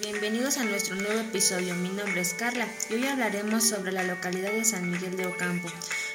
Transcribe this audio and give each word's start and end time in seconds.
Bienvenidos 0.00 0.58
a 0.58 0.62
nuestro 0.62 0.94
nuevo 0.94 1.18
episodio. 1.18 1.74
Mi 1.74 1.88
nombre 1.88 2.20
es 2.20 2.32
Carla 2.32 2.68
y 2.88 2.94
hoy 2.94 3.06
hablaremos 3.06 3.68
sobre 3.68 3.90
la 3.90 4.04
localidad 4.04 4.52
de 4.52 4.64
San 4.64 4.88
Miguel 4.88 5.16
de 5.16 5.26
Ocampo. 5.26 5.66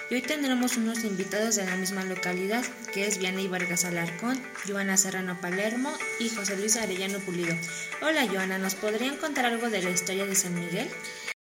Y 0.09 0.15
hoy 0.15 0.21
tendremos 0.21 0.77
unos 0.77 1.03
invitados 1.03 1.57
de 1.57 1.65
la 1.65 1.75
misma 1.75 2.05
localidad, 2.05 2.63
que 2.93 3.05
es 3.05 3.17
Viana 3.17 3.41
y 3.41 3.49
Vargas 3.49 3.83
Alarcón, 3.83 4.41
Joana 4.65 4.95
Serrano 4.95 5.37
Palermo 5.41 5.91
y 6.17 6.29
José 6.29 6.55
Luis 6.55 6.77
Arellano 6.77 7.19
Pulido. 7.19 7.57
Hola 8.01 8.25
Joana, 8.25 8.57
¿nos 8.57 8.75
podrían 8.75 9.17
contar 9.17 9.47
algo 9.47 9.69
de 9.69 9.81
la 9.81 9.89
historia 9.89 10.25
de 10.25 10.35
San 10.35 10.55
Miguel? 10.55 10.87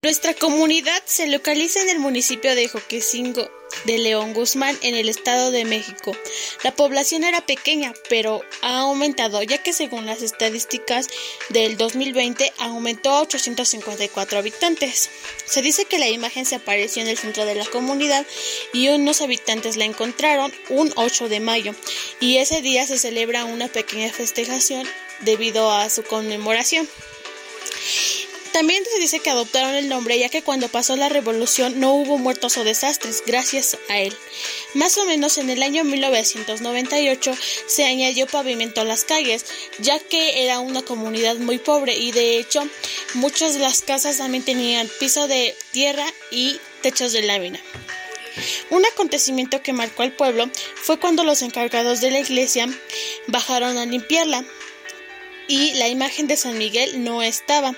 Nuestra 0.04 0.32
comunidad 0.34 1.02
se 1.06 1.26
localiza 1.26 1.82
en 1.82 1.88
el 1.88 1.98
municipio 1.98 2.54
de 2.54 2.68
Joquecingo 2.68 3.50
de 3.84 3.98
León 3.98 4.34
Guzmán, 4.34 4.78
en 4.82 4.94
el 4.94 5.08
Estado 5.08 5.50
de 5.50 5.64
México. 5.64 6.16
La 6.62 6.74
población 6.74 7.24
era 7.24 7.40
pequeña, 7.46 7.92
pero 8.08 8.42
ha 8.62 8.80
aumentado, 8.80 9.42
ya 9.42 9.62
que 9.62 9.72
según 9.72 10.06
las 10.06 10.22
estadísticas 10.22 11.08
del 11.48 11.76
2020 11.76 12.52
aumentó 12.58 13.10
a 13.10 13.22
854 13.22 14.38
habitantes. 14.38 15.10
Se 15.44 15.62
dice 15.62 15.84
que 15.84 15.98
la 15.98 16.08
imagen 16.08 16.46
se 16.46 16.56
apareció 16.56 17.02
en 17.02 17.08
el 17.08 17.18
centro 17.18 17.44
de 17.44 17.54
la 17.54 17.66
comunidad 17.66 18.26
y 18.72 18.88
unos 18.88 19.20
habitantes 19.20 19.76
la 19.76 19.84
encontraron 19.84 20.52
un 20.68 20.92
8 20.96 21.28
de 21.28 21.40
mayo, 21.40 21.74
y 22.20 22.38
ese 22.38 22.62
día 22.62 22.86
se 22.86 22.98
celebra 22.98 23.44
una 23.44 23.68
pequeña 23.68 24.12
festejación 24.12 24.86
debido 25.20 25.70
a 25.72 25.88
su 25.90 26.02
conmemoración. 26.02 26.88
También 28.52 28.82
se 28.84 28.98
dice 28.98 29.20
que 29.20 29.30
adoptaron 29.30 29.74
el 29.74 29.88
nombre 29.88 30.18
ya 30.18 30.28
que 30.28 30.42
cuando 30.42 30.68
pasó 30.68 30.96
la 30.96 31.08
revolución 31.08 31.78
no 31.78 31.94
hubo 31.94 32.18
muertos 32.18 32.56
o 32.56 32.64
desastres 32.64 33.22
gracias 33.24 33.78
a 33.88 33.98
él. 33.98 34.16
Más 34.74 34.98
o 34.98 35.04
menos 35.04 35.38
en 35.38 35.50
el 35.50 35.62
año 35.62 35.84
1998 35.84 37.32
se 37.66 37.84
añadió 37.84 38.26
pavimento 38.26 38.80
a 38.80 38.84
las 38.84 39.04
calles, 39.04 39.46
ya 39.78 39.98
que 40.00 40.44
era 40.44 40.58
una 40.58 40.82
comunidad 40.82 41.36
muy 41.36 41.58
pobre 41.58 41.94
y 41.94 42.10
de 42.10 42.38
hecho 42.38 42.66
muchas 43.14 43.54
de 43.54 43.60
las 43.60 43.82
casas 43.82 44.18
también 44.18 44.44
tenían 44.44 44.90
piso 44.98 45.28
de 45.28 45.56
tierra 45.70 46.06
y 46.32 46.58
techos 46.82 47.12
de 47.12 47.22
lámina. 47.22 47.60
Un 48.70 48.84
acontecimiento 48.86 49.62
que 49.62 49.72
marcó 49.72 50.02
al 50.02 50.12
pueblo 50.12 50.50
fue 50.76 50.98
cuando 50.98 51.24
los 51.24 51.42
encargados 51.42 52.00
de 52.00 52.10
la 52.10 52.20
iglesia 52.20 52.68
bajaron 53.26 53.78
a 53.78 53.86
limpiarla 53.86 54.44
y 55.50 55.72
la 55.72 55.88
imagen 55.88 56.28
de 56.28 56.36
San 56.36 56.56
Miguel 56.58 57.02
no 57.02 57.24
estaba. 57.24 57.74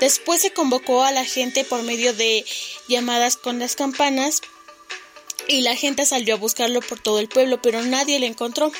Después 0.00 0.42
se 0.42 0.50
convocó 0.50 1.02
a 1.02 1.12
la 1.12 1.24
gente 1.24 1.64
por 1.64 1.82
medio 1.82 2.12
de 2.12 2.44
llamadas 2.88 3.38
con 3.38 3.58
las 3.58 3.74
campanas 3.74 4.42
y 5.48 5.62
la 5.62 5.74
gente 5.74 6.04
salió 6.04 6.34
a 6.34 6.38
buscarlo 6.38 6.82
por 6.82 7.00
todo 7.00 7.18
el 7.18 7.28
pueblo, 7.28 7.62
pero 7.62 7.80
nadie 7.80 8.18
lo 8.18 8.26
encontró. 8.26 8.70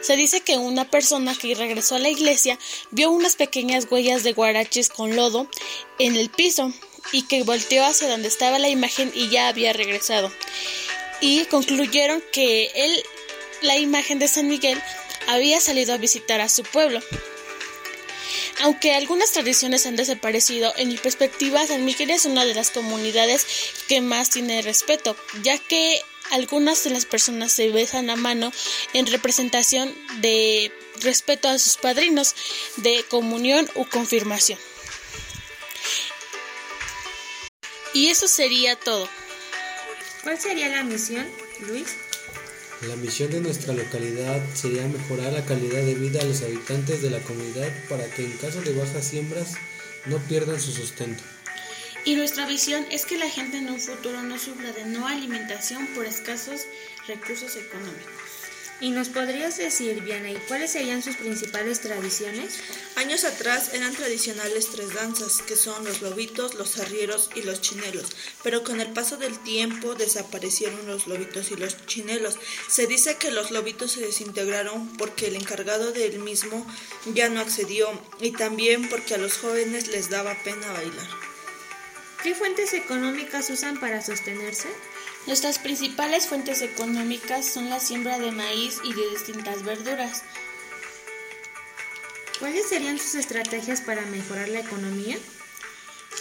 Se 0.00 0.16
dice 0.16 0.40
que 0.40 0.58
una 0.58 0.90
persona 0.90 1.36
que 1.36 1.54
regresó 1.54 1.94
a 1.94 2.00
la 2.00 2.08
iglesia 2.08 2.58
vio 2.90 3.12
unas 3.12 3.36
pequeñas 3.36 3.86
huellas 3.88 4.24
de 4.24 4.32
guaraches 4.32 4.88
con 4.88 5.14
lodo 5.14 5.48
en 6.00 6.16
el 6.16 6.30
piso 6.30 6.72
y 7.12 7.28
que 7.28 7.44
volteó 7.44 7.84
hacia 7.84 8.08
donde 8.08 8.26
estaba 8.26 8.58
la 8.58 8.70
imagen 8.70 9.12
y 9.14 9.28
ya 9.28 9.46
había 9.46 9.72
regresado. 9.72 10.32
Y 11.20 11.44
concluyeron 11.44 12.24
que 12.32 12.72
él, 12.74 13.04
la 13.62 13.76
imagen 13.76 14.18
de 14.18 14.26
San 14.26 14.48
Miguel, 14.48 14.82
había 15.28 15.60
salido 15.60 15.94
a 15.94 15.98
visitar 15.98 16.40
a 16.40 16.48
su 16.48 16.64
pueblo. 16.64 17.00
Aunque 18.60 18.92
algunas 18.92 19.30
tradiciones 19.32 19.86
han 19.86 19.96
desaparecido, 19.96 20.72
en 20.76 20.88
mi 20.88 20.96
perspectiva 20.96 21.66
San 21.66 21.84
Miguel 21.84 22.10
es 22.10 22.24
una 22.26 22.44
de 22.44 22.54
las 22.54 22.70
comunidades 22.70 23.46
que 23.88 24.00
más 24.00 24.30
tiene 24.30 24.62
respeto, 24.62 25.16
ya 25.42 25.58
que 25.58 26.00
algunas 26.30 26.82
de 26.84 26.90
las 26.90 27.06
personas 27.06 27.52
se 27.52 27.70
besan 27.70 28.10
a 28.10 28.16
mano 28.16 28.52
en 28.94 29.06
representación 29.06 29.94
de 30.20 30.72
respeto 31.00 31.48
a 31.48 31.58
sus 31.58 31.76
padrinos 31.76 32.34
de 32.76 33.04
comunión 33.08 33.68
u 33.76 33.84
confirmación. 33.84 34.58
Y 37.94 38.08
eso 38.08 38.28
sería 38.28 38.76
todo. 38.76 39.08
¿Cuál 40.22 40.38
sería 40.38 40.68
la 40.68 40.82
misión, 40.82 41.26
Luis? 41.60 42.07
La 42.86 42.94
misión 42.94 43.32
de 43.32 43.40
nuestra 43.40 43.74
localidad 43.74 44.40
sería 44.54 44.86
mejorar 44.86 45.32
la 45.32 45.44
calidad 45.44 45.82
de 45.82 45.96
vida 45.96 46.20
a 46.20 46.24
los 46.24 46.42
habitantes 46.42 47.02
de 47.02 47.10
la 47.10 47.18
comunidad 47.18 47.68
para 47.88 48.06
que 48.06 48.24
en 48.24 48.36
caso 48.36 48.60
de 48.60 48.72
bajas 48.72 49.04
siembras 49.04 49.54
no 50.06 50.18
pierdan 50.28 50.60
su 50.60 50.70
sustento. 50.70 51.24
Y 52.04 52.14
nuestra 52.14 52.46
visión 52.46 52.86
es 52.92 53.04
que 53.04 53.18
la 53.18 53.28
gente 53.28 53.58
en 53.58 53.68
un 53.68 53.80
futuro 53.80 54.22
no 54.22 54.38
sufra 54.38 54.70
de 54.70 54.84
no 54.84 55.08
alimentación 55.08 55.88
por 55.88 56.06
escasos 56.06 56.60
recursos 57.08 57.56
económicos. 57.56 58.27
¿Y 58.80 58.90
nos 58.90 59.08
podrías 59.08 59.56
decir, 59.56 60.02
Viana, 60.02 60.28
cuáles 60.46 60.70
serían 60.70 61.02
sus 61.02 61.16
principales 61.16 61.80
tradiciones? 61.80 62.60
Años 62.94 63.24
atrás 63.24 63.74
eran 63.74 63.92
tradicionales 63.92 64.68
tres 64.70 64.94
danzas, 64.94 65.42
que 65.42 65.56
son 65.56 65.84
los 65.84 66.00
lobitos, 66.00 66.54
los 66.54 66.78
arrieros 66.78 67.28
y 67.34 67.42
los 67.42 67.60
chinelos, 67.60 68.06
pero 68.44 68.62
con 68.62 68.80
el 68.80 68.92
paso 68.92 69.16
del 69.16 69.36
tiempo 69.40 69.96
desaparecieron 69.96 70.86
los 70.86 71.08
lobitos 71.08 71.50
y 71.50 71.56
los 71.56 71.86
chinelos. 71.86 72.36
Se 72.68 72.86
dice 72.86 73.16
que 73.16 73.32
los 73.32 73.50
lobitos 73.50 73.92
se 73.92 74.00
desintegraron 74.00 74.96
porque 74.96 75.26
el 75.26 75.34
encargado 75.34 75.90
del 75.90 76.20
mismo 76.20 76.64
ya 77.14 77.28
no 77.28 77.40
accedió 77.40 77.88
y 78.20 78.30
también 78.30 78.88
porque 78.88 79.14
a 79.14 79.18
los 79.18 79.38
jóvenes 79.38 79.88
les 79.88 80.08
daba 80.08 80.36
pena 80.44 80.72
bailar. 80.72 81.27
¿Qué 82.22 82.34
fuentes 82.34 82.74
económicas 82.74 83.48
usan 83.48 83.78
para 83.78 84.02
sostenerse? 84.02 84.68
Nuestras 85.26 85.60
principales 85.60 86.26
fuentes 86.26 86.62
económicas 86.62 87.46
son 87.46 87.70
la 87.70 87.78
siembra 87.78 88.18
de 88.18 88.32
maíz 88.32 88.80
y 88.82 88.92
de 88.92 89.08
distintas 89.10 89.62
verduras. 89.62 90.24
¿Cuáles 92.40 92.68
serían 92.68 92.98
sus 92.98 93.14
estrategias 93.14 93.80
para 93.82 94.02
mejorar 94.06 94.48
la 94.48 94.60
economía? 94.60 95.16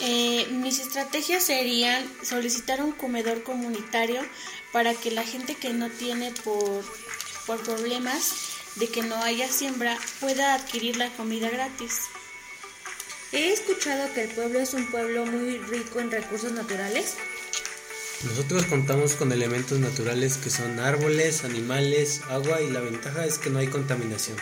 Eh, 0.02 0.46
mis 0.52 0.80
estrategias 0.80 1.44
serían 1.44 2.08
solicitar 2.24 2.84
un 2.84 2.92
comedor 2.92 3.42
comunitario 3.42 4.22
para 4.72 4.94
que 4.94 5.10
la 5.10 5.24
gente 5.24 5.56
que 5.56 5.74
no 5.74 5.90
tiene 5.90 6.32
por, 6.44 6.86
por 7.48 7.60
problemas 7.64 8.34
de 8.76 8.88
que 8.88 9.02
no 9.02 9.16
haya 9.24 9.48
siembra 9.48 9.98
pueda 10.20 10.54
adquirir 10.54 10.98
la 10.98 11.10
comida 11.10 11.50
gratis. 11.50 12.02
He 13.34 13.52
escuchado 13.52 14.14
que 14.14 14.24
el 14.24 14.30
pueblo 14.30 14.60
es 14.60 14.74
un 14.74 14.90
pueblo 14.90 15.26
muy 15.26 15.58
rico 15.58 16.00
en 16.00 16.12
recursos 16.12 16.54
naturales. 16.54 17.16
Nosotros 18.24 18.66
contamos 18.66 19.14
con 19.16 19.32
elementos 19.32 19.80
naturales 19.80 20.38
que 20.38 20.50
son 20.50 20.80
árboles, 20.80 21.44
animales, 21.44 22.22
agua 22.30 22.62
y 22.62 22.70
la 22.72 22.80
ventaja 22.80 23.26
es 23.26 23.38
que 23.38 23.50
no 23.50 23.60
hay 23.60 23.68
contaminación. 23.68 24.38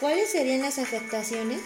¿Cuáles 0.00 0.30
serían 0.30 0.62
las 0.62 0.78
afectaciones? 0.78 1.60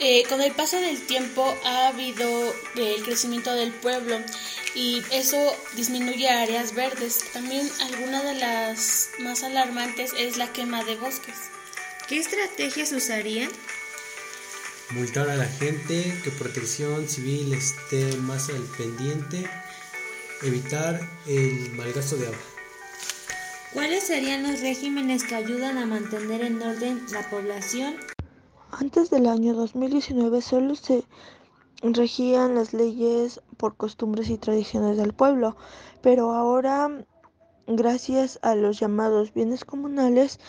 Eh, 0.00 0.24
con 0.28 0.40
el 0.40 0.52
paso 0.52 0.80
del 0.80 1.00
tiempo 1.06 1.56
ha 1.64 1.88
habido 1.88 2.28
eh, 2.76 2.96
el 2.96 3.04
crecimiento 3.04 3.54
del 3.54 3.72
pueblo 3.72 4.18
y 4.74 5.02
eso 5.12 5.56
disminuye 5.76 6.28
áreas 6.28 6.74
verdes. 6.74 7.24
También 7.32 7.70
alguna 7.80 8.22
de 8.22 8.34
las 8.34 9.10
más 9.20 9.42
alarmantes 9.42 10.12
es 10.18 10.36
la 10.36 10.52
quema 10.52 10.84
de 10.84 10.96
bosques. 10.96 11.36
¿Qué 12.08 12.18
estrategias 12.18 12.92
usarían? 12.92 13.50
Multar 14.92 15.30
a 15.30 15.36
la 15.36 15.44
gente, 15.44 16.12
que 16.24 16.32
protección 16.32 17.08
civil 17.08 17.54
esté 17.54 18.16
más 18.16 18.48
al 18.48 18.62
pendiente 18.76 19.48
evitar 20.42 21.00
el 21.28 21.70
malgasto 21.76 22.16
de 22.16 22.26
agua. 22.26 22.38
¿Cuáles 23.72 24.02
serían 24.02 24.42
los 24.42 24.60
regímenes 24.60 25.22
que 25.22 25.36
ayudan 25.36 25.78
a 25.78 25.86
mantener 25.86 26.42
en 26.42 26.60
orden 26.60 27.06
la 27.12 27.22
población? 27.30 27.94
Antes 28.72 29.10
del 29.10 29.28
año 29.28 29.54
2019 29.54 30.42
solo 30.42 30.74
se 30.74 31.04
regían 31.82 32.56
las 32.56 32.72
leyes 32.72 33.40
por 33.58 33.76
costumbres 33.76 34.28
y 34.28 34.38
tradiciones 34.38 34.96
del 34.96 35.12
pueblo, 35.12 35.56
pero 36.02 36.32
ahora, 36.32 37.06
gracias 37.68 38.40
a 38.42 38.56
los 38.56 38.80
llamados 38.80 39.32
bienes 39.34 39.64
comunales, 39.64 40.40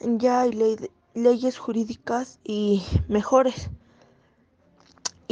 ya 0.00 0.40
hay 0.40 0.78
leyes 1.12 1.58
jurídicas 1.58 2.38
y 2.42 2.82
mejores 3.06 3.68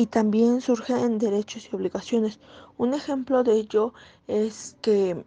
y 0.00 0.06
también 0.06 0.62
surgen 0.62 1.18
derechos 1.18 1.68
y 1.70 1.76
obligaciones. 1.76 2.40
Un 2.78 2.94
ejemplo 2.94 3.44
de 3.44 3.52
ello 3.52 3.92
es 4.28 4.74
que 4.80 5.26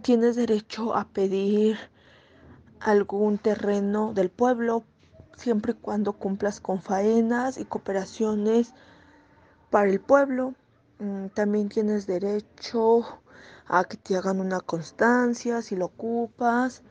tienes 0.00 0.36
derecho 0.36 0.94
a 0.94 1.08
pedir 1.08 1.76
algún 2.78 3.36
terreno 3.38 4.12
del 4.14 4.30
pueblo 4.30 4.84
siempre 5.36 5.72
y 5.72 5.74
cuando 5.74 6.12
cumplas 6.12 6.60
con 6.60 6.80
faenas 6.80 7.58
y 7.58 7.64
cooperaciones 7.64 8.74
para 9.70 9.90
el 9.90 10.00
pueblo. 10.00 10.54
Mm, 11.00 11.26
también 11.34 11.68
tienes 11.68 12.06
derecho 12.06 13.04
a 13.66 13.82
que 13.82 13.96
te 13.96 14.16
hagan 14.16 14.38
una 14.38 14.60
constancia 14.60 15.62
si 15.62 15.74
lo 15.74 15.86
ocupas 15.86 16.84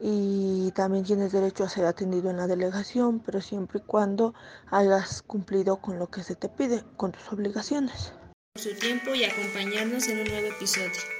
y 0.00 0.72
también 0.72 1.04
tienes 1.04 1.32
derecho 1.32 1.64
a 1.64 1.68
ser 1.68 1.84
atendido 1.84 2.30
en 2.30 2.38
la 2.38 2.46
delegación, 2.46 3.20
pero 3.20 3.40
siempre 3.40 3.80
y 3.80 3.82
cuando 3.82 4.34
hayas 4.70 5.22
cumplido 5.22 5.76
con 5.76 5.98
lo 5.98 6.08
que 6.08 6.22
se 6.22 6.34
te 6.34 6.48
pide, 6.48 6.82
con 6.96 7.12
tus 7.12 7.30
obligaciones. 7.30 8.14
Por 8.54 8.62
su 8.62 8.74
tiempo 8.74 9.14
y 9.14 9.24
acompañarnos 9.24 10.08
en 10.08 10.20
un 10.20 10.28
nuevo 10.28 10.48
episodio. 10.48 11.19